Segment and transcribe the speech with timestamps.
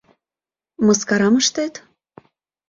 [0.85, 1.73] Мыскарам ыштет?